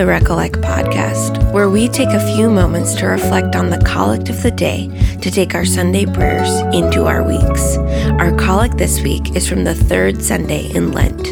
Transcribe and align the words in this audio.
the 0.00 0.06
Recollect 0.06 0.54
podcast, 0.62 1.52
where 1.52 1.68
we 1.68 1.86
take 1.86 2.08
a 2.08 2.34
few 2.34 2.48
moments 2.48 2.94
to 2.94 3.06
reflect 3.06 3.54
on 3.54 3.68
the 3.68 3.76
collect 3.80 4.30
of 4.30 4.42
the 4.42 4.50
day 4.50 4.88
to 5.20 5.30
take 5.30 5.54
our 5.54 5.66
Sunday 5.66 6.06
prayers 6.06 6.48
into 6.74 7.04
our 7.04 7.22
weeks. 7.22 7.76
Our 8.18 8.34
collect 8.38 8.78
this 8.78 9.02
week 9.02 9.36
is 9.36 9.46
from 9.46 9.64
the 9.64 9.74
third 9.74 10.22
Sunday 10.22 10.70
in 10.74 10.92
Lent. 10.92 11.26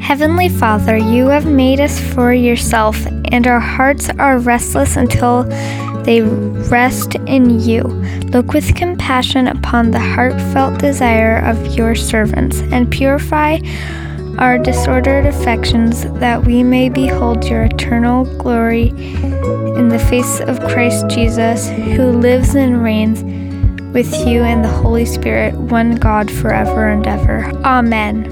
Heavenly 0.00 0.48
Father, 0.48 0.96
you 0.96 1.26
have 1.26 1.46
made 1.46 1.80
us 1.80 1.98
for 2.14 2.32
yourself, 2.32 3.04
and 3.32 3.48
our 3.48 3.58
hearts 3.58 4.08
are 4.20 4.38
restless 4.38 4.96
until 4.96 5.50
they 6.04 6.22
rest 6.22 7.14
in 7.26 7.60
you. 7.60 7.82
Look 8.32 8.52
with 8.52 8.74
compassion 8.74 9.48
upon 9.48 9.90
the 9.90 10.00
heartfelt 10.00 10.78
desire 10.78 11.38
of 11.38 11.74
your 11.76 11.94
servants, 11.94 12.60
and 12.72 12.90
purify 12.90 13.58
our 14.38 14.58
disordered 14.58 15.26
affections, 15.26 16.04
that 16.14 16.44
we 16.44 16.62
may 16.62 16.88
behold 16.88 17.44
your 17.44 17.64
eternal 17.64 18.24
glory 18.38 18.88
in 19.76 19.88
the 19.88 19.98
face 20.10 20.40
of 20.40 20.58
Christ 20.60 21.08
Jesus, 21.08 21.68
who 21.68 22.10
lives 22.10 22.54
and 22.54 22.82
reigns 22.82 23.22
with 23.92 24.12
you 24.26 24.42
and 24.42 24.64
the 24.64 24.70
Holy 24.70 25.04
Spirit, 25.04 25.54
one 25.54 25.96
God, 25.96 26.30
forever 26.30 26.88
and 26.88 27.06
ever. 27.06 27.44
Amen. 27.64 28.24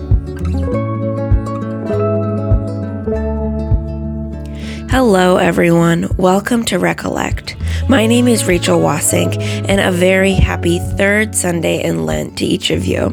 Hello, 4.91 5.37
everyone. 5.37 6.09
Welcome 6.17 6.65
to 6.65 6.79
Recollect. 6.79 7.57
My 7.91 8.07
name 8.07 8.29
is 8.29 8.45
Rachel 8.45 8.79
Wassink, 8.79 9.37
and 9.69 9.81
a 9.81 9.91
very 9.91 10.35
happy 10.35 10.79
third 10.79 11.35
Sunday 11.35 11.83
in 11.83 12.07
Lent 12.07 12.39
to 12.39 12.45
each 12.45 12.71
of 12.71 12.85
you. 12.85 13.09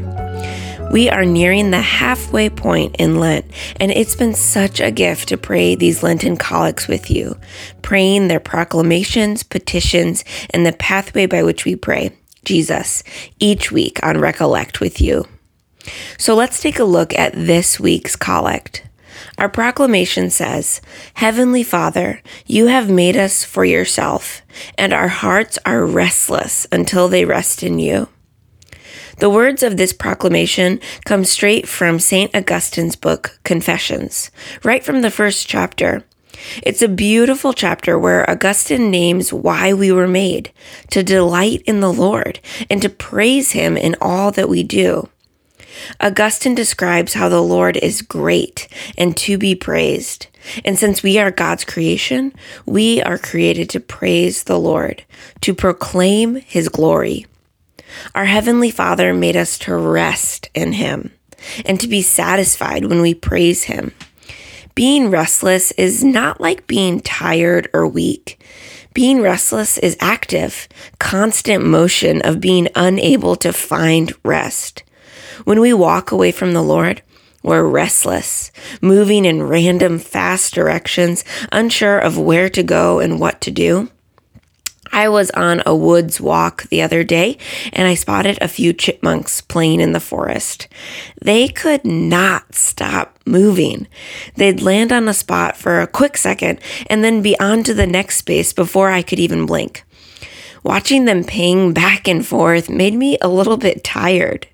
We 0.91 1.09
are 1.09 1.25
nearing 1.25 1.71
the 1.71 1.81
halfway 1.81 2.51
point 2.51 2.95
in 2.99 3.19
Lent, 3.19 3.45
and 3.79 3.91
it's 3.91 4.15
been 4.15 4.35
such 4.35 4.79
a 4.79 4.91
gift 4.91 5.29
to 5.29 5.37
pray 5.37 5.73
these 5.73 6.03
Lenten 6.03 6.37
collects 6.37 6.87
with 6.87 7.09
you, 7.09 7.35
praying 7.81 8.27
their 8.27 8.39
proclamations, 8.39 9.41
petitions, 9.41 10.23
and 10.51 10.63
the 10.63 10.73
pathway 10.73 11.25
by 11.25 11.41
which 11.41 11.65
we 11.65 11.75
pray, 11.75 12.15
Jesus, 12.45 13.01
each 13.39 13.71
week 13.71 13.99
on 14.03 14.19
Recollect 14.19 14.79
with 14.79 15.01
you. 15.01 15.25
So 16.19 16.35
let's 16.35 16.61
take 16.61 16.77
a 16.77 16.83
look 16.83 17.17
at 17.17 17.33
this 17.33 17.79
week's 17.79 18.15
collect. 18.15 18.86
Our 19.37 19.49
proclamation 19.49 20.29
says, 20.29 20.81
Heavenly 21.15 21.63
Father, 21.63 22.21
you 22.45 22.67
have 22.67 22.89
made 22.89 23.15
us 23.15 23.43
for 23.43 23.65
yourself, 23.65 24.41
and 24.77 24.93
our 24.93 25.07
hearts 25.07 25.59
are 25.65 25.85
restless 25.85 26.67
until 26.71 27.07
they 27.07 27.25
rest 27.25 27.63
in 27.63 27.79
you. 27.79 28.09
The 29.19 29.29
words 29.29 29.63
of 29.63 29.77
this 29.77 29.93
proclamation 29.93 30.79
come 31.05 31.25
straight 31.25 31.67
from 31.67 31.99
St. 31.99 32.35
Augustine's 32.35 32.95
book, 32.95 33.39
Confessions, 33.43 34.29
right 34.63 34.83
from 34.83 35.01
the 35.01 35.09
first 35.09 35.47
chapter. 35.47 36.03
It's 36.61 36.83
a 36.83 36.87
beautiful 36.87 37.51
chapter 37.53 37.97
where 37.97 38.29
Augustine 38.29 38.91
names 38.91 39.33
why 39.33 39.73
we 39.73 39.91
were 39.91 40.07
made 40.07 40.51
to 40.91 41.01
delight 41.01 41.63
in 41.65 41.79
the 41.79 41.91
Lord 41.91 42.39
and 42.69 42.79
to 42.83 42.89
praise 42.89 43.53
Him 43.53 43.75
in 43.75 43.95
all 43.99 44.31
that 44.31 44.49
we 44.49 44.61
do. 44.61 45.09
Augustine 45.99 46.55
describes 46.55 47.13
how 47.13 47.29
the 47.29 47.41
Lord 47.41 47.77
is 47.77 48.01
great 48.01 48.67
and 48.97 49.15
to 49.17 49.37
be 49.37 49.55
praised. 49.55 50.27
And 50.63 50.77
since 50.77 51.03
we 51.03 51.17
are 51.19 51.31
God's 51.31 51.65
creation, 51.65 52.33
we 52.65 53.01
are 53.01 53.17
created 53.17 53.69
to 53.71 53.79
praise 53.79 54.43
the 54.43 54.59
Lord, 54.59 55.03
to 55.41 55.53
proclaim 55.53 56.35
his 56.35 56.69
glory. 56.69 57.25
Our 58.15 58.25
Heavenly 58.25 58.71
Father 58.71 59.13
made 59.13 59.35
us 59.35 59.57
to 59.59 59.75
rest 59.75 60.49
in 60.53 60.73
him 60.73 61.11
and 61.65 61.79
to 61.79 61.87
be 61.87 62.01
satisfied 62.01 62.85
when 62.85 63.01
we 63.01 63.13
praise 63.13 63.63
him. 63.63 63.93
Being 64.75 65.09
restless 65.09 65.71
is 65.71 66.03
not 66.03 66.39
like 66.39 66.67
being 66.67 66.99
tired 66.99 67.69
or 67.73 67.87
weak. 67.87 68.39
Being 68.93 69.21
restless 69.21 69.77
is 69.77 69.97
active, 69.99 70.67
constant 70.99 71.65
motion 71.65 72.21
of 72.21 72.41
being 72.41 72.67
unable 72.75 73.35
to 73.37 73.53
find 73.53 74.13
rest. 74.23 74.83
When 75.43 75.59
we 75.59 75.73
walk 75.73 76.11
away 76.11 76.31
from 76.31 76.53
the 76.53 76.63
Lord, 76.63 77.01
we're 77.43 77.63
restless, 77.63 78.51
moving 78.81 79.23
in 79.23 79.43
random, 79.43 79.99
fast 79.99 80.53
directions, 80.53 81.23
unsure 81.51 81.99
of 81.99 82.17
where 82.17 82.49
to 82.49 82.63
go 82.63 82.99
and 82.99 83.19
what 83.19 83.39
to 83.41 83.51
do. 83.51 83.89
I 84.91 85.09
was 85.09 85.29
on 85.31 85.61
a 85.65 85.75
woods 85.75 86.19
walk 86.19 86.63
the 86.69 86.81
other 86.81 87.03
day 87.03 87.37
and 87.73 87.87
I 87.87 87.93
spotted 87.93 88.37
a 88.41 88.47
few 88.47 88.73
chipmunks 88.73 89.41
playing 89.41 89.79
in 89.79 89.91
the 89.91 89.99
forest. 89.99 90.67
They 91.21 91.47
could 91.47 91.85
not 91.85 92.55
stop 92.55 93.17
moving. 93.25 93.87
They'd 94.35 94.61
land 94.61 94.91
on 94.91 95.07
a 95.07 95.13
spot 95.13 95.57
for 95.57 95.81
a 95.81 95.87
quick 95.87 96.17
second 96.17 96.59
and 96.89 97.03
then 97.03 97.21
be 97.21 97.39
on 97.39 97.63
to 97.63 97.73
the 97.73 97.87
next 97.87 98.17
space 98.17 98.53
before 98.53 98.89
I 98.89 99.01
could 99.01 99.19
even 99.19 99.45
blink. 99.45 99.83
Watching 100.63 101.05
them 101.05 101.23
ping 101.23 101.73
back 101.73 102.07
and 102.07 102.25
forth 102.25 102.69
made 102.69 102.93
me 102.93 103.17
a 103.21 103.27
little 103.27 103.57
bit 103.57 103.83
tired. 103.83 104.47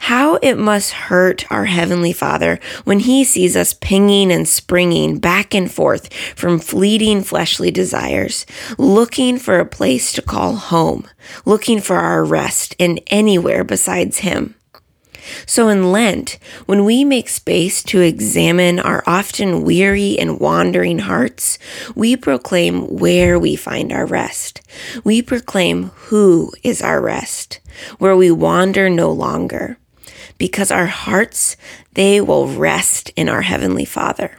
How 0.00 0.36
it 0.36 0.56
must 0.56 0.92
hurt 0.92 1.50
our 1.50 1.64
Heavenly 1.64 2.12
Father 2.12 2.58
when 2.84 3.00
He 3.00 3.24
sees 3.24 3.56
us 3.56 3.74
pinging 3.74 4.30
and 4.32 4.46
springing 4.48 5.18
back 5.18 5.54
and 5.54 5.70
forth 5.70 6.12
from 6.34 6.58
fleeting 6.58 7.22
fleshly 7.22 7.70
desires, 7.70 8.46
looking 8.78 9.38
for 9.38 9.58
a 9.58 9.66
place 9.66 10.12
to 10.12 10.22
call 10.22 10.56
home, 10.56 11.06
looking 11.44 11.80
for 11.80 11.96
our 11.96 12.24
rest 12.24 12.74
in 12.78 12.98
anywhere 13.06 13.64
besides 13.64 14.18
Him. 14.18 14.54
So 15.46 15.68
in 15.68 15.92
Lent, 15.92 16.38
when 16.66 16.84
we 16.84 17.04
make 17.04 17.28
space 17.28 17.82
to 17.84 18.00
examine 18.00 18.78
our 18.78 19.02
often 19.06 19.62
weary 19.62 20.18
and 20.18 20.40
wandering 20.40 21.00
hearts, 21.00 21.58
we 21.94 22.16
proclaim 22.16 22.82
where 22.88 23.38
we 23.38 23.56
find 23.56 23.92
our 23.92 24.06
rest. 24.06 24.60
We 25.04 25.22
proclaim 25.22 25.84
who 26.08 26.52
is 26.62 26.82
our 26.82 27.00
rest, 27.00 27.60
where 27.98 28.16
we 28.16 28.30
wander 28.30 28.88
no 28.88 29.10
longer, 29.10 29.78
because 30.38 30.70
our 30.70 30.86
hearts, 30.86 31.56
they 31.94 32.20
will 32.20 32.48
rest 32.48 33.10
in 33.16 33.28
our 33.28 33.42
Heavenly 33.42 33.84
Father. 33.84 34.38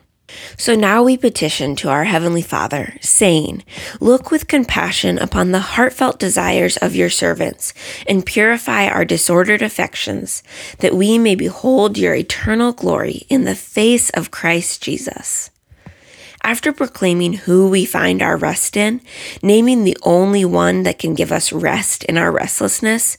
So 0.58 0.75
now 0.75 1.03
we 1.03 1.18
petition 1.18 1.75
to 1.78 1.90
our 1.90 2.06
Heavenly 2.06 2.41
Father, 2.41 2.96
saying, 3.02 3.63
Look 4.00 4.31
with 4.31 4.47
compassion 4.47 5.18
upon 5.18 5.52
the 5.52 5.59
heartfelt 5.59 6.19
desires 6.19 6.78
of 6.78 6.96
your 6.96 7.09
servants, 7.09 7.74
and 8.08 8.25
purify 8.25 8.88
our 8.88 9.06
disordered 9.06 9.62
affections, 9.62 10.44
that 10.80 10.96
we 10.96 11.18
may 11.18 11.35
behold 11.35 11.97
your 11.97 12.16
eternal 12.16 12.74
glory 12.74 13.25
in 13.30 13.44
the 13.44 13.56
face 13.56 14.09
of 14.12 14.31
Christ 14.31 14.81
Jesus. 14.81 15.52
After 16.45 16.72
proclaiming 16.72 17.33
who 17.33 17.67
we 17.69 17.85
find 17.85 18.22
our 18.22 18.38
rest 18.38 18.78
in, 18.78 19.01
naming 19.41 19.83
the 19.83 19.97
only 20.03 20.45
one 20.45 20.83
that 20.83 21.00
can 21.00 21.16
give 21.16 21.31
us 21.31 21.51
rest 21.51 22.03
in 22.03 22.19
our 22.19 22.31
restlessness, 22.31 23.17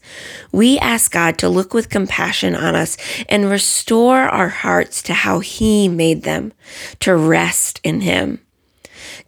we 0.53 0.78
ask 0.78 1.10
God 1.10 1.36
to 1.38 1.48
look 1.48 1.75
with 1.75 1.91
compassion 1.91 2.54
on 2.54 2.76
us 2.76 2.97
and 3.28 3.50
restore 3.50 4.20
our 4.20 4.48
hearts 4.48 5.03
to 5.03 5.12
how 5.12 5.41
He 5.41 5.88
made 5.88 6.22
them, 6.22 6.53
to 7.00 7.16
rest 7.16 7.81
in 7.82 8.03
Him. 8.03 8.38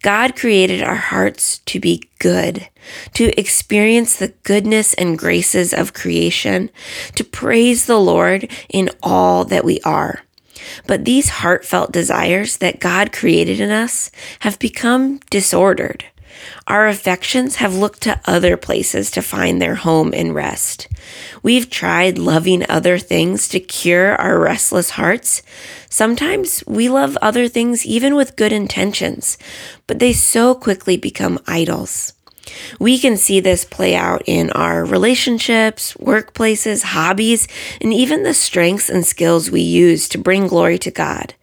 God 0.01 0.37
created 0.37 0.81
our 0.81 0.95
hearts 0.95 1.59
to 1.65 1.81
be 1.81 2.09
good, 2.19 2.69
to 3.15 3.37
experience 3.37 4.15
the 4.15 4.33
goodness 4.43 4.93
and 4.93 5.17
graces 5.17 5.73
of 5.73 5.93
creation, 5.93 6.69
to 7.15 7.25
praise 7.25 7.85
the 7.85 7.99
Lord 7.99 8.49
in 8.69 8.91
all 9.03 9.43
that 9.43 9.65
we 9.65 9.81
are. 9.81 10.21
But 10.87 11.05
these 11.05 11.29
heartfelt 11.29 11.91
desires 11.91 12.57
that 12.57 12.79
God 12.79 13.11
created 13.11 13.59
in 13.59 13.71
us 13.71 14.11
have 14.39 14.59
become 14.59 15.19
disordered. 15.29 16.05
Our 16.67 16.87
affections 16.87 17.55
have 17.55 17.75
looked 17.75 18.01
to 18.01 18.21
other 18.25 18.55
places 18.57 19.11
to 19.11 19.21
find 19.21 19.61
their 19.61 19.75
home 19.75 20.13
and 20.13 20.33
rest. 20.33 20.87
We've 21.41 21.69
tried 21.69 22.17
loving 22.17 22.69
other 22.69 22.97
things 22.97 23.47
to 23.49 23.59
cure 23.59 24.15
our 24.15 24.39
restless 24.39 24.91
hearts. 24.91 25.41
Sometimes 25.89 26.63
we 26.67 26.87
love 26.89 27.17
other 27.21 27.47
things 27.47 27.85
even 27.85 28.15
with 28.15 28.35
good 28.35 28.53
intentions, 28.53 29.37
but 29.87 29.99
they 29.99 30.13
so 30.13 30.55
quickly 30.55 30.97
become 30.97 31.39
idols. 31.47 32.13
We 32.79 32.99
can 32.99 33.17
see 33.17 33.39
this 33.39 33.65
play 33.65 33.95
out 33.95 34.21
in 34.25 34.49
our 34.51 34.85
relationships, 34.85 35.93
workplaces, 35.95 36.83
hobbies, 36.83 37.47
and 37.81 37.93
even 37.93 38.23
the 38.23 38.33
strengths 38.33 38.89
and 38.89 39.05
skills 39.05 39.51
we 39.51 39.61
use 39.61 40.07
to 40.09 40.17
bring 40.17 40.47
glory 40.47 40.77
to 40.79 40.91
God. 40.91 41.33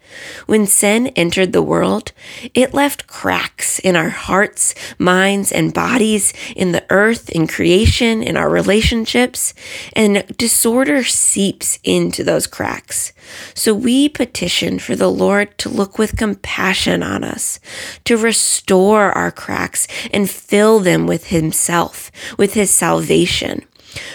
When 0.46 0.66
sin 0.66 1.08
entered 1.08 1.52
the 1.52 1.62
world, 1.62 2.12
it 2.54 2.74
left 2.74 3.06
cracks 3.06 3.78
in 3.78 3.96
our 3.96 4.08
hearts, 4.08 4.74
minds, 4.98 5.52
and 5.52 5.74
bodies, 5.74 6.32
in 6.54 6.72
the 6.72 6.84
earth, 6.90 7.28
in 7.30 7.46
creation, 7.46 8.22
in 8.22 8.36
our 8.36 8.48
relationships, 8.48 9.54
and 9.94 10.26
disorder 10.36 11.04
seeps 11.04 11.78
into 11.84 12.22
those 12.22 12.46
cracks. 12.46 13.12
So 13.54 13.74
we 13.74 14.08
petition 14.08 14.78
for 14.78 14.94
the 14.94 15.10
Lord 15.10 15.56
to 15.58 15.68
look 15.68 15.98
with 15.98 16.16
compassion 16.16 17.02
on 17.02 17.24
us, 17.24 17.58
to 18.04 18.16
restore 18.16 19.12
our 19.12 19.30
cracks 19.30 19.86
and 20.12 20.30
fill 20.30 20.80
them 20.80 21.06
with 21.06 21.28
Himself, 21.28 22.10
with 22.38 22.54
His 22.54 22.70
salvation 22.70 23.66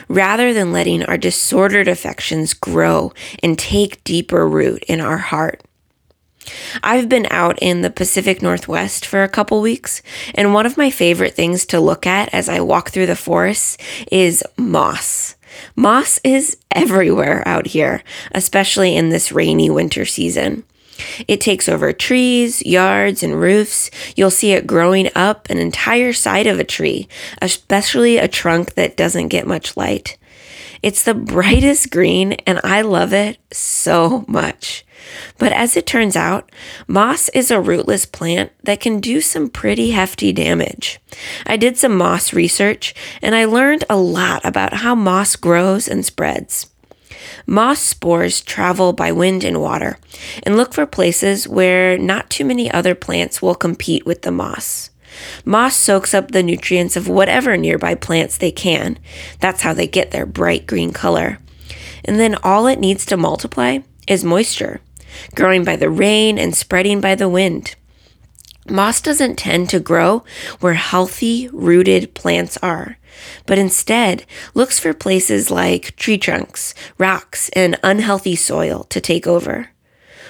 rather 0.07 0.53
than 0.53 0.71
letting 0.71 1.03
our 1.03 1.17
disordered 1.17 1.87
affections 1.87 2.53
grow 2.53 3.11
and 3.41 3.57
take 3.57 4.03
deeper 4.03 4.47
root 4.47 4.83
in 4.83 5.01
our 5.01 5.17
heart. 5.17 5.63
I've 6.83 7.09
been 7.09 7.27
out 7.29 7.57
in 7.61 7.81
the 7.81 7.89
Pacific 7.89 8.41
Northwest 8.41 9.05
for 9.05 9.23
a 9.23 9.29
couple 9.29 9.61
weeks, 9.61 10.01
and 10.35 10.53
one 10.53 10.65
of 10.65 10.77
my 10.77 10.89
favorite 10.89 11.35
things 11.35 11.65
to 11.67 11.79
look 11.79 12.07
at 12.07 12.33
as 12.33 12.49
I 12.49 12.59
walk 12.61 12.89
through 12.89 13.07
the 13.07 13.15
forests 13.15 13.77
is 14.11 14.43
moss. 14.57 15.35
Moss 15.75 16.19
is 16.23 16.57
everywhere 16.71 17.47
out 17.47 17.67
here, 17.67 18.03
especially 18.33 18.95
in 18.95 19.09
this 19.09 19.31
rainy 19.31 19.69
winter 19.69 20.05
season. 20.05 20.63
It 21.27 21.41
takes 21.41 21.67
over 21.67 21.93
trees, 21.93 22.63
yards, 22.65 23.23
and 23.23 23.39
roofs. 23.39 23.89
You'll 24.15 24.31
see 24.31 24.53
it 24.53 24.67
growing 24.67 25.09
up 25.15 25.49
an 25.49 25.57
entire 25.57 26.13
side 26.13 26.47
of 26.47 26.59
a 26.59 26.63
tree, 26.63 27.07
especially 27.41 28.17
a 28.17 28.27
trunk 28.27 28.75
that 28.75 28.97
doesn't 28.97 29.29
get 29.29 29.47
much 29.47 29.75
light. 29.75 30.17
It's 30.83 31.03
the 31.03 31.13
brightest 31.13 31.91
green, 31.91 32.33
and 32.45 32.59
I 32.63 32.81
love 32.81 33.13
it 33.13 33.37
so 33.51 34.25
much. 34.27 34.83
But 35.37 35.51
as 35.51 35.75
it 35.75 35.85
turns 35.85 36.15
out, 36.15 36.51
moss 36.87 37.29
is 37.29 37.51
a 37.51 37.61
rootless 37.61 38.05
plant 38.05 38.51
that 38.63 38.79
can 38.79 38.99
do 38.99 39.21
some 39.21 39.49
pretty 39.49 39.91
hefty 39.91 40.31
damage. 40.31 40.99
I 41.45 41.57
did 41.57 41.77
some 41.77 41.97
moss 41.97 42.33
research, 42.33 42.93
and 43.21 43.35
I 43.35 43.45
learned 43.45 43.83
a 43.89 43.97
lot 43.97 44.45
about 44.45 44.73
how 44.73 44.95
moss 44.95 45.35
grows 45.35 45.87
and 45.87 46.05
spreads. 46.05 46.69
Moss 47.45 47.79
spores 47.79 48.41
travel 48.41 48.93
by 48.93 49.11
wind 49.11 49.43
and 49.43 49.61
water 49.61 49.97
and 50.43 50.57
look 50.57 50.73
for 50.73 50.85
places 50.85 51.47
where 51.47 51.97
not 51.97 52.29
too 52.29 52.45
many 52.45 52.71
other 52.71 52.95
plants 52.95 53.41
will 53.41 53.55
compete 53.55 54.05
with 54.05 54.21
the 54.21 54.31
moss. 54.31 54.89
Moss 55.43 55.75
soaks 55.75 56.13
up 56.13 56.31
the 56.31 56.43
nutrients 56.43 56.95
of 56.95 57.07
whatever 57.07 57.57
nearby 57.57 57.95
plants 57.95 58.37
they 58.37 58.51
can. 58.51 58.97
That's 59.39 59.61
how 59.61 59.73
they 59.73 59.87
get 59.87 60.11
their 60.11 60.25
bright 60.25 60.65
green 60.67 60.93
color. 60.93 61.39
And 62.05 62.19
then 62.19 62.35
all 62.43 62.67
it 62.67 62.79
needs 62.79 63.05
to 63.07 63.17
multiply 63.17 63.79
is 64.07 64.23
moisture, 64.23 64.81
growing 65.35 65.63
by 65.63 65.75
the 65.75 65.89
rain 65.89 66.37
and 66.37 66.55
spreading 66.55 67.01
by 67.01 67.15
the 67.15 67.29
wind. 67.29 67.75
Moss 68.69 69.01
doesn't 69.01 69.37
tend 69.37 69.69
to 69.69 69.79
grow 69.79 70.23
where 70.59 70.75
healthy, 70.75 71.49
rooted 71.51 72.13
plants 72.13 72.57
are, 72.57 72.97
but 73.45 73.57
instead 73.57 74.25
looks 74.53 74.79
for 74.79 74.93
places 74.93 75.49
like 75.49 75.95
tree 75.95 76.17
trunks, 76.17 76.73
rocks, 76.97 77.49
and 77.49 77.79
unhealthy 77.83 78.35
soil 78.35 78.83
to 78.85 79.01
take 79.01 79.25
over. 79.25 79.69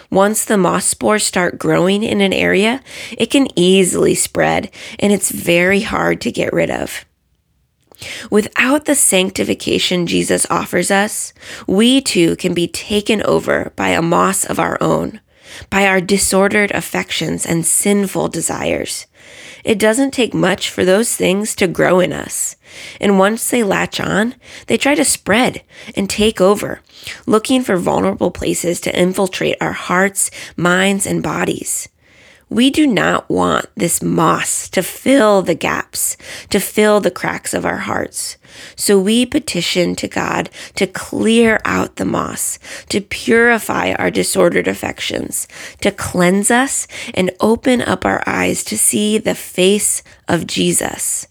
Once 0.09 0.43
the 0.43 0.57
moss 0.57 0.85
spores 0.85 1.23
start 1.23 1.57
growing 1.57 2.03
in 2.03 2.19
an 2.19 2.33
area, 2.33 2.81
it 3.17 3.27
can 3.27 3.47
easily 3.57 4.15
spread 4.15 4.69
and 4.99 5.13
it's 5.13 5.31
very 5.31 5.81
hard 5.81 6.19
to 6.19 6.31
get 6.31 6.51
rid 6.51 6.69
of. 6.69 7.05
Without 8.29 8.85
the 8.85 8.95
sanctification 8.95 10.07
Jesus 10.07 10.45
offers 10.49 10.91
us, 10.91 11.33
we 11.67 12.01
too 12.01 12.35
can 12.35 12.53
be 12.53 12.67
taken 12.67 13.21
over 13.23 13.71
by 13.75 13.89
a 13.89 14.01
moss 14.01 14.45
of 14.45 14.59
our 14.59 14.77
own, 14.81 15.19
by 15.69 15.85
our 15.85 16.01
disordered 16.01 16.71
affections 16.71 17.45
and 17.45 17.65
sinful 17.65 18.29
desires. 18.29 19.05
It 19.63 19.77
doesn't 19.77 20.11
take 20.11 20.33
much 20.33 20.69
for 20.69 20.83
those 20.83 21.15
things 21.15 21.55
to 21.55 21.67
grow 21.67 21.99
in 21.99 22.11
us. 22.11 22.55
And 22.99 23.19
once 23.19 23.49
they 23.49 23.63
latch 23.63 23.99
on, 23.99 24.35
they 24.67 24.77
try 24.77 24.95
to 24.95 25.05
spread 25.05 25.61
and 25.95 26.09
take 26.09 26.41
over, 26.41 26.81
looking 27.27 27.61
for 27.61 27.77
vulnerable 27.77 28.31
places 28.31 28.81
to 28.81 28.99
infiltrate 28.99 29.57
our 29.61 29.73
hearts, 29.73 30.31
minds, 30.57 31.05
and 31.05 31.21
bodies. 31.21 31.89
We 32.51 32.69
do 32.69 32.85
not 32.85 33.29
want 33.29 33.67
this 33.77 34.03
moss 34.03 34.67
to 34.71 34.83
fill 34.83 35.41
the 35.41 35.55
gaps, 35.55 36.17
to 36.49 36.59
fill 36.59 36.99
the 36.99 37.09
cracks 37.09 37.53
of 37.53 37.65
our 37.65 37.77
hearts. 37.77 38.35
So 38.75 38.99
we 38.99 39.25
petition 39.25 39.95
to 39.95 40.09
God 40.09 40.49
to 40.75 40.85
clear 40.85 41.61
out 41.63 41.95
the 41.95 42.03
moss, 42.03 42.59
to 42.89 42.99
purify 42.99 43.93
our 43.93 44.11
disordered 44.11 44.67
affections, 44.67 45.47
to 45.79 45.91
cleanse 45.91 46.51
us 46.51 46.89
and 47.13 47.31
open 47.39 47.81
up 47.81 48.03
our 48.03 48.21
eyes 48.27 48.65
to 48.65 48.77
see 48.77 49.17
the 49.17 49.33
face 49.33 50.03
of 50.27 50.45
Jesus. 50.45 51.27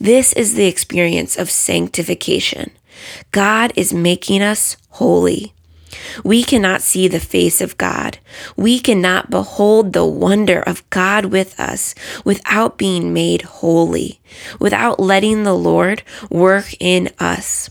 This 0.00 0.32
is 0.32 0.54
the 0.54 0.66
experience 0.66 1.36
of 1.36 1.52
sanctification. 1.52 2.72
God 3.30 3.72
is 3.76 3.94
making 3.94 4.42
us 4.42 4.76
holy. 4.88 5.54
We 6.22 6.42
cannot 6.42 6.82
see 6.82 7.08
the 7.08 7.20
face 7.20 7.60
of 7.60 7.78
God. 7.78 8.18
We 8.56 8.78
cannot 8.78 9.30
behold 9.30 9.92
the 9.92 10.06
wonder 10.06 10.60
of 10.60 10.88
God 10.90 11.26
with 11.26 11.58
us 11.58 11.94
without 12.24 12.78
being 12.78 13.12
made 13.12 13.42
holy, 13.42 14.20
without 14.58 15.00
letting 15.00 15.44
the 15.44 15.54
Lord 15.54 16.02
work 16.30 16.74
in 16.80 17.10
us. 17.18 17.70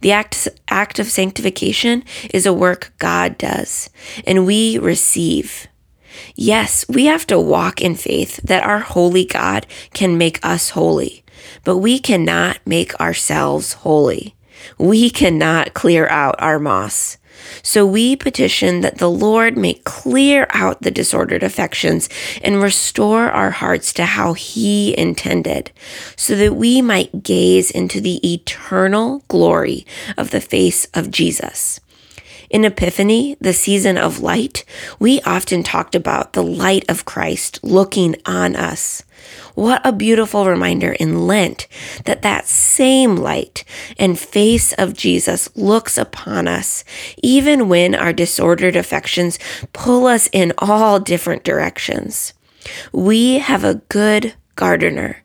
The 0.00 0.12
act, 0.12 0.48
act 0.68 0.98
of 0.98 1.06
sanctification 1.06 2.04
is 2.34 2.44
a 2.44 2.52
work 2.52 2.92
God 2.98 3.38
does, 3.38 3.88
and 4.26 4.44
we 4.44 4.76
receive. 4.78 5.68
Yes, 6.34 6.84
we 6.88 7.06
have 7.06 7.26
to 7.28 7.38
walk 7.38 7.80
in 7.80 7.94
faith 7.94 8.40
that 8.42 8.64
our 8.64 8.80
holy 8.80 9.24
God 9.24 9.66
can 9.92 10.18
make 10.18 10.44
us 10.44 10.70
holy, 10.70 11.24
but 11.64 11.78
we 11.78 11.98
cannot 11.98 12.58
make 12.66 12.98
ourselves 13.00 13.74
holy. 13.74 14.34
We 14.78 15.08
cannot 15.08 15.74
clear 15.74 16.08
out 16.08 16.34
our 16.38 16.58
moss. 16.58 17.16
So 17.62 17.86
we 17.86 18.16
petition 18.16 18.80
that 18.80 18.98
the 18.98 19.10
Lord 19.10 19.56
may 19.56 19.74
clear 19.84 20.46
out 20.50 20.82
the 20.82 20.90
disordered 20.90 21.42
affections 21.42 22.08
and 22.42 22.62
restore 22.62 23.30
our 23.30 23.50
hearts 23.50 23.92
to 23.94 24.04
how 24.04 24.32
He 24.32 24.96
intended, 24.98 25.70
so 26.16 26.36
that 26.36 26.56
we 26.56 26.82
might 26.82 27.22
gaze 27.22 27.70
into 27.70 28.00
the 28.00 28.20
eternal 28.32 29.22
glory 29.28 29.86
of 30.16 30.30
the 30.30 30.40
face 30.40 30.86
of 30.94 31.10
Jesus. 31.10 31.80
In 32.50 32.66
Epiphany, 32.66 33.36
the 33.40 33.54
season 33.54 33.96
of 33.96 34.20
light, 34.20 34.66
we 34.98 35.22
often 35.22 35.62
talked 35.62 35.94
about 35.94 36.34
the 36.34 36.42
light 36.42 36.84
of 36.86 37.06
Christ 37.06 37.58
looking 37.62 38.14
on 38.26 38.54
us. 38.54 39.02
What 39.54 39.80
a 39.84 39.92
beautiful 39.92 40.46
reminder 40.46 40.92
in 40.92 41.26
Lent 41.26 41.68
that 42.04 42.22
that 42.22 42.46
same 42.46 43.16
light 43.16 43.64
and 43.98 44.18
face 44.18 44.72
of 44.74 44.94
Jesus 44.94 45.54
looks 45.56 45.98
upon 45.98 46.48
us, 46.48 46.84
even 47.22 47.68
when 47.68 47.94
our 47.94 48.12
disordered 48.12 48.76
affections 48.76 49.38
pull 49.72 50.06
us 50.06 50.28
in 50.32 50.52
all 50.58 51.00
different 51.00 51.44
directions. 51.44 52.32
We 52.92 53.38
have 53.38 53.64
a 53.64 53.82
good 53.88 54.34
gardener 54.54 55.22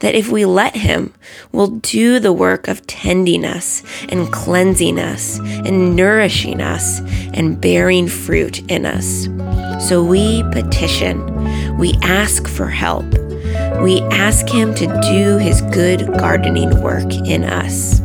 that 0.00 0.14
if 0.14 0.28
we 0.28 0.44
let 0.44 0.76
Him, 0.76 1.12
will 1.52 1.68
do 1.68 2.18
the 2.18 2.32
work 2.32 2.68
of 2.68 2.86
tending 2.86 3.44
us 3.44 3.82
and 4.08 4.32
cleansing 4.32 4.98
us 4.98 5.38
and 5.38 5.96
nourishing 5.96 6.60
us 6.60 7.00
and 7.34 7.60
bearing 7.60 8.08
fruit 8.08 8.68
in 8.70 8.86
us. 8.86 9.28
So 9.88 10.04
we 10.04 10.44
petition, 10.52 11.78
we 11.78 11.94
ask 12.02 12.46
for 12.46 12.68
help, 12.68 13.06
we 13.82 14.00
ask 14.10 14.48
Him 14.48 14.74
to 14.74 14.86
do 14.86 15.38
His 15.38 15.62
good 15.72 16.06
gardening 16.18 16.82
work 16.82 17.12
in 17.12 17.44
us. 17.44 18.00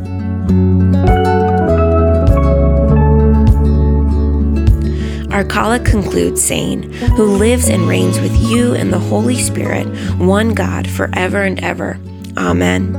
Our 5.33 5.43
collect 5.43 5.85
concludes 5.85 6.43
saying, 6.43 6.93
Who 7.15 7.25
lives 7.25 7.67
and 7.67 7.87
reigns 7.87 8.19
with 8.19 8.35
you 8.37 8.75
in 8.75 8.91
the 8.91 8.99
Holy 8.99 9.35
Spirit, 9.35 9.87
one 10.19 10.53
God, 10.53 10.87
forever 10.87 11.41
and 11.41 11.59
ever. 11.63 11.99
Amen. 12.37 12.93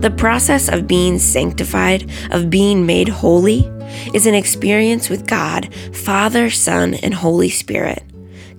The 0.00 0.10
process 0.10 0.68
of 0.68 0.88
being 0.88 1.18
sanctified, 1.18 2.10
of 2.32 2.50
being 2.50 2.86
made 2.86 3.08
holy, 3.08 3.70
is 4.14 4.26
an 4.26 4.34
experience 4.34 5.08
with 5.08 5.26
God, 5.26 5.72
Father, 5.92 6.50
Son, 6.50 6.94
and 6.94 7.14
Holy 7.14 7.50
Spirit. 7.50 8.02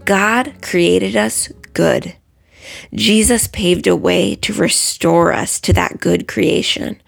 God 0.05 0.53
created 0.61 1.15
us 1.15 1.49
good. 1.73 2.15
Jesus 2.93 3.47
paved 3.47 3.87
a 3.87 3.95
way 3.95 4.35
to 4.35 4.53
restore 4.53 5.33
us 5.33 5.59
to 5.61 5.73
that 5.73 5.99
good 5.99 6.27
creation. 6.27 7.01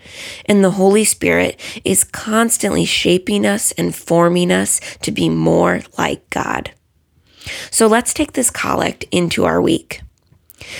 And 0.45 0.63
the 0.63 0.71
Holy 0.71 1.03
Spirit 1.03 1.59
is 1.83 2.03
constantly 2.03 2.85
shaping 2.85 3.45
us 3.45 3.71
and 3.73 3.95
forming 3.95 4.51
us 4.51 4.79
to 5.01 5.11
be 5.11 5.29
more 5.29 5.81
like 5.97 6.29
God. 6.29 6.71
So 7.71 7.87
let's 7.87 8.13
take 8.13 8.33
this 8.33 8.49
collect 8.49 9.05
into 9.11 9.45
our 9.45 9.61
week. 9.61 10.01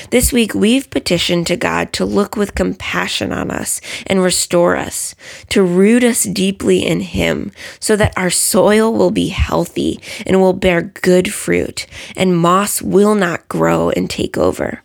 This 0.09 0.31
week, 0.31 0.53
we've 0.53 0.89
petitioned 0.89 1.47
to 1.47 1.55
God 1.55 1.93
to 1.93 2.05
look 2.05 2.35
with 2.35 2.55
compassion 2.55 3.31
on 3.31 3.51
us 3.51 3.81
and 4.07 4.21
restore 4.21 4.75
us, 4.75 5.15
to 5.49 5.63
root 5.63 6.03
us 6.03 6.23
deeply 6.23 6.85
in 6.85 6.99
Him, 6.99 7.51
so 7.79 7.95
that 7.95 8.17
our 8.17 8.29
soil 8.29 8.93
will 8.93 9.11
be 9.11 9.29
healthy 9.29 9.99
and 10.25 10.39
will 10.39 10.53
bear 10.53 10.81
good 10.81 11.33
fruit, 11.33 11.87
and 12.15 12.37
moss 12.37 12.81
will 12.81 13.15
not 13.15 13.47
grow 13.47 13.89
and 13.89 14.09
take 14.09 14.37
over. 14.37 14.81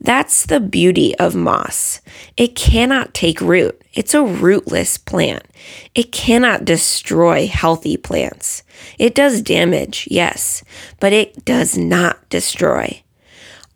That's 0.00 0.44
the 0.44 0.60
beauty 0.60 1.16
of 1.16 1.34
moss. 1.34 2.02
It 2.36 2.54
cannot 2.54 3.14
take 3.14 3.40
root. 3.40 3.80
It's 3.94 4.12
a 4.12 4.22
rootless 4.22 4.98
plant. 4.98 5.44
It 5.94 6.12
cannot 6.12 6.64
destroy 6.64 7.46
healthy 7.46 7.96
plants. 7.96 8.64
It 8.98 9.14
does 9.14 9.40
damage, 9.40 10.08
yes, 10.10 10.62
but 11.00 11.12
it 11.12 11.44
does 11.44 11.78
not 11.78 12.28
destroy. 12.28 13.03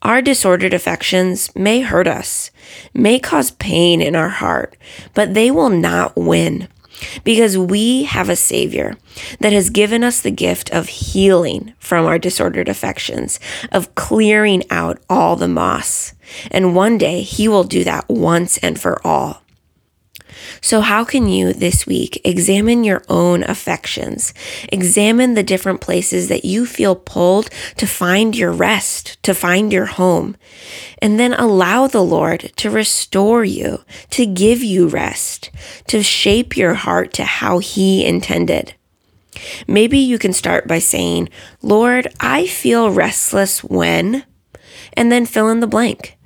Our 0.03 0.23
disordered 0.23 0.75
affections 0.75 1.55
may 1.57 1.81
hurt 1.81 2.07
us, 2.07 2.51
may 2.95 3.19
cause 3.19 3.51
pain 3.53 4.01
in 4.01 4.15
our 4.15 4.29
heart, 4.29 4.77
but 5.15 5.35
they 5.35 5.51
will 5.51 5.71
not 5.71 6.17
win 6.17 6.69
because 7.25 7.57
we 7.59 8.05
have 8.05 8.29
a 8.29 8.37
Savior 8.37 8.97
that 9.41 9.53
has 9.53 9.71
given 9.71 10.05
us 10.05 10.21
the 10.21 10.31
gift 10.31 10.71
of 10.71 10.89
healing 10.89 11.75
from 11.79 12.07
our 12.07 12.19
disordered 12.19 12.69
affections, 12.69 13.39
of 13.73 13.95
clearing 13.95 14.63
out 14.71 14.99
all 15.09 15.37
the 15.37 15.49
moss. 15.49 16.15
And 16.51 16.75
one 16.75 16.99
day 16.99 17.23
He 17.23 17.49
will 17.49 17.65
do 17.65 17.85
that 17.85 18.09
once 18.09 18.59
and 18.59 18.81
for 18.81 19.05
all. 19.07 19.43
So, 20.61 20.81
how 20.81 21.05
can 21.05 21.29
you 21.29 21.53
this 21.53 21.87
week 21.87 22.21
examine 22.25 22.85
your 22.85 23.03
own 23.09 23.43
affections? 23.45 24.35
Examine 24.71 25.35
the 25.35 25.43
different 25.43 25.81
places 25.81 26.29
that 26.29 26.45
you 26.45 26.67
feel 26.67 26.97
pulled 26.97 27.51
to 27.77 27.87
find 27.87 28.37
your 28.37 28.53
rest, 28.53 29.23
to 29.23 29.35
find 29.35 29.73
your 29.73 29.87
home, 29.87 30.37
and 31.01 31.19
then 31.19 31.35
allow 31.35 31.87
the 31.87 32.03
Lord 32.03 32.53
to 32.57 32.71
restore 32.71 33.45
you, 33.45 33.85
to 34.11 34.27
give 34.27 34.63
you 34.63 34.89
rest, 34.89 35.51
to 35.87 36.03
shape 36.03 36.57
your 36.57 36.75
heart 36.75 37.13
to 37.15 37.25
how 37.25 37.59
He 37.59 38.05
intended. 38.05 38.75
Maybe 39.67 39.99
you 39.99 40.19
can 40.19 40.33
start 40.33 40.67
by 40.67 40.79
saying, 40.79 41.29
Lord, 41.63 42.09
I 42.21 42.47
feel 42.47 42.91
restless 42.91 43.63
when, 43.63 44.25
and 44.95 45.13
then 45.13 45.27
fill 45.27 45.49
in 45.49 45.61
the 45.61 45.67
blank. 45.67 46.18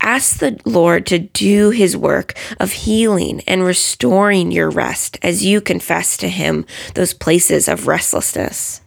Ask 0.00 0.38
the 0.38 0.58
Lord 0.64 1.06
to 1.06 1.18
do 1.18 1.70
his 1.70 1.96
work 1.96 2.34
of 2.58 2.72
healing 2.72 3.42
and 3.46 3.62
restoring 3.62 4.50
your 4.50 4.70
rest 4.70 5.18
as 5.22 5.44
you 5.44 5.60
confess 5.60 6.16
to 6.18 6.28
him 6.28 6.64
those 6.94 7.12
places 7.12 7.68
of 7.68 7.86
restlessness. 7.86 8.80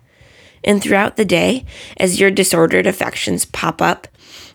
And 0.64 0.82
throughout 0.82 1.18
the 1.18 1.26
day, 1.26 1.66
as 1.98 2.20
your 2.20 2.32
disordered 2.32 2.88
affections 2.88 3.46
pop 3.46 3.82
up, 3.82 4.08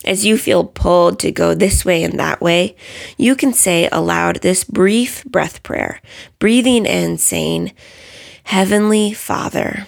as 0.05 0.25
you 0.25 0.39
feel 0.39 0.65
pulled 0.65 1.19
to 1.21 1.31
go 1.31 1.55
this 1.55 1.85
way 1.85 2.03
and 2.03 2.19
that 2.19 2.41
way, 2.41 2.77
you 3.17 3.37
can 3.37 3.53
say 3.53 3.89
aloud 3.93 4.37
this 4.37 4.65
brief 4.65 5.25
breath 5.25 5.63
prayer, 5.63 6.01
breathing 6.39 6.87
in 6.87 7.19
saying, 7.19 7.73
Heavenly 8.45 9.13
Father, 9.13 9.87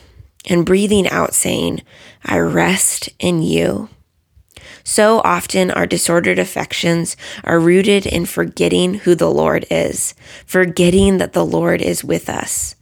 and 0.48 0.66
breathing 0.66 1.08
out 1.08 1.32
saying, 1.34 1.82
I 2.24 2.38
rest 2.38 3.08
in 3.18 3.42
you. 3.42 3.88
So 4.90 5.20
often, 5.20 5.70
our 5.70 5.86
disordered 5.86 6.40
affections 6.40 7.16
are 7.44 7.60
rooted 7.60 8.06
in 8.06 8.26
forgetting 8.26 8.94
who 8.94 9.14
the 9.14 9.30
Lord 9.30 9.64
is, 9.70 10.16
forgetting 10.44 11.18
that 11.18 11.32
the 11.32 11.46
Lord 11.46 11.80
is 11.80 12.02
with 12.02 12.28
us. 12.28 12.74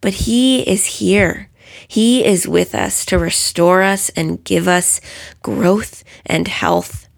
But 0.00 0.12
He 0.12 0.60
is 0.60 1.00
here. 1.00 1.50
He 1.88 2.24
is 2.24 2.46
with 2.46 2.72
us 2.72 3.04
to 3.06 3.18
restore 3.18 3.82
us 3.82 4.10
and 4.10 4.44
give 4.44 4.68
us 4.68 5.00
growth 5.42 6.04
and 6.24 6.46
health. 6.46 7.08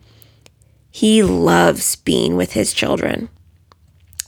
He 0.91 1.23
loves 1.23 1.97
being 1.97 2.35
with 2.35 2.53
His 2.53 2.73
children. 2.73 3.29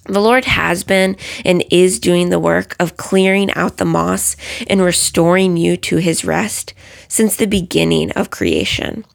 The 0.05 0.21
Lord 0.21 0.45
has 0.45 0.85
been 0.85 1.17
and 1.47 1.65
is 1.71 1.99
doing 1.99 2.29
the 2.29 2.39
work 2.39 2.77
of 2.79 2.99
clearing 2.99 3.51
out 3.55 3.79
the 3.79 3.87
moss 3.87 4.37
and 4.67 4.83
restoring 4.83 5.57
you 5.57 5.79
to 5.79 5.97
his 5.97 6.27
rest 6.27 6.75
since 7.09 7.37
the 7.37 7.47
beginning 7.47 8.13
of 8.13 8.29
creation. 8.29 9.07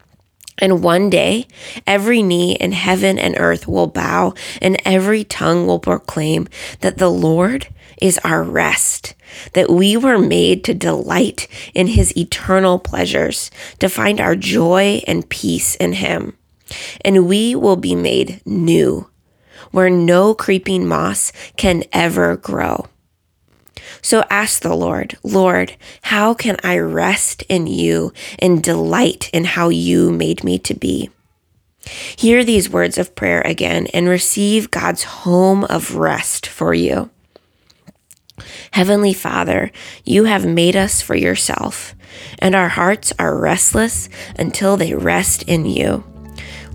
And 0.58 0.82
one 0.82 1.10
day, 1.10 1.46
every 1.86 2.22
knee 2.22 2.54
in 2.54 2.72
heaven 2.72 3.18
and 3.18 3.34
earth 3.38 3.68
will 3.68 3.86
bow, 3.86 4.34
and 4.62 4.80
every 4.84 5.22
tongue 5.22 5.66
will 5.66 5.78
proclaim 5.78 6.48
that 6.80 6.98
the 6.98 7.10
Lord 7.10 7.68
is 8.00 8.18
our 8.24 8.42
rest, 8.42 9.14
that 9.52 9.70
we 9.70 9.96
were 9.96 10.18
made 10.18 10.64
to 10.64 10.74
delight 10.74 11.48
in 11.74 11.88
his 11.88 12.16
eternal 12.16 12.78
pleasures, 12.78 13.50
to 13.78 13.88
find 13.88 14.20
our 14.20 14.36
joy 14.36 15.02
and 15.06 15.28
peace 15.28 15.74
in 15.76 15.92
him. 15.92 16.36
And 17.04 17.28
we 17.28 17.54
will 17.54 17.76
be 17.76 17.94
made 17.94 18.40
new, 18.44 19.08
where 19.70 19.90
no 19.90 20.34
creeping 20.34 20.86
moss 20.86 21.32
can 21.56 21.84
ever 21.92 22.36
grow. 22.36 22.86
So 24.02 24.24
ask 24.30 24.62
the 24.62 24.74
Lord, 24.74 25.16
Lord, 25.22 25.76
how 26.02 26.34
can 26.34 26.56
I 26.62 26.78
rest 26.78 27.42
in 27.48 27.66
you 27.66 28.12
and 28.38 28.62
delight 28.62 29.30
in 29.32 29.44
how 29.44 29.68
you 29.68 30.10
made 30.10 30.44
me 30.44 30.58
to 30.60 30.74
be? 30.74 31.10
Hear 32.16 32.44
these 32.44 32.70
words 32.70 32.98
of 32.98 33.14
prayer 33.14 33.42
again 33.42 33.86
and 33.94 34.08
receive 34.08 34.70
God's 34.70 35.04
home 35.04 35.64
of 35.64 35.94
rest 35.94 36.46
for 36.46 36.74
you. 36.74 37.10
Heavenly 38.72 39.14
Father, 39.14 39.70
you 40.04 40.24
have 40.24 40.44
made 40.44 40.76
us 40.76 41.00
for 41.00 41.14
yourself, 41.14 41.94
and 42.38 42.54
our 42.54 42.68
hearts 42.68 43.12
are 43.18 43.38
restless 43.38 44.08
until 44.38 44.76
they 44.76 44.94
rest 44.94 45.42
in 45.44 45.64
you. 45.64 46.04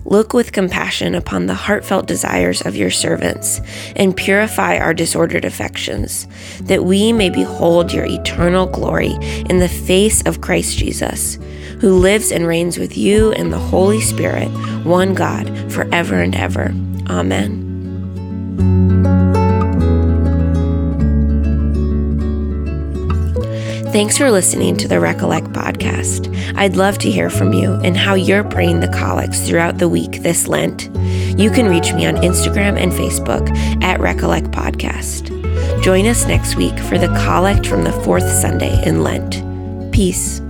Look 0.04 0.32
with 0.32 0.52
compassion 0.52 1.14
upon 1.14 1.46
the 1.46 1.54
heartfelt 1.54 2.06
desires 2.06 2.60
of 2.62 2.76
your 2.76 2.90
servants, 2.90 3.60
and 3.96 4.16
purify 4.16 4.78
our 4.78 4.94
disordered 4.94 5.44
affections, 5.44 6.26
that 6.62 6.84
we 6.84 7.12
may 7.12 7.30
behold 7.30 7.92
your 7.92 8.06
eternal 8.06 8.66
glory 8.66 9.12
in 9.48 9.58
the 9.58 9.68
face 9.68 10.22
of 10.22 10.40
Christ 10.40 10.76
Jesus, 10.78 11.38
who 11.80 11.98
lives 11.98 12.32
and 12.32 12.46
reigns 12.46 12.78
with 12.78 12.96
you 12.96 13.32
in 13.32 13.50
the 13.50 13.58
Holy 13.58 14.00
Spirit, 14.00 14.48
one 14.84 15.14
God, 15.14 15.72
forever 15.72 16.20
and 16.20 16.34
ever. 16.34 16.74
Amen. 17.08 17.72
Thanks 23.92 24.16
for 24.16 24.30
listening 24.30 24.78
to 24.78 24.88
the 24.88 24.98
Recollect 24.98 25.48
podcast. 25.48 26.34
I'd 26.56 26.76
love 26.76 26.96
to 26.98 27.10
hear 27.10 27.28
from 27.28 27.52
you 27.52 27.74
and 27.84 27.94
how 27.94 28.14
you're 28.14 28.42
praying 28.42 28.80
the 28.80 28.88
collects 28.88 29.46
throughout 29.46 29.76
the 29.76 29.88
week 29.88 30.22
this 30.22 30.48
Lent. 30.48 30.84
You 31.38 31.50
can 31.50 31.68
reach 31.68 31.92
me 31.92 32.06
on 32.06 32.16
Instagram 32.16 32.78
and 32.78 32.90
Facebook 32.90 33.54
at 33.82 34.00
Recollect 34.00 34.50
Podcast. 34.50 35.30
Join 35.82 36.06
us 36.06 36.26
next 36.26 36.56
week 36.56 36.78
for 36.78 36.96
the 36.96 37.08
collect 37.22 37.66
from 37.66 37.84
the 37.84 37.92
fourth 37.92 38.28
Sunday 38.28 38.82
in 38.86 39.02
Lent. 39.02 39.42
Peace. 39.92 40.41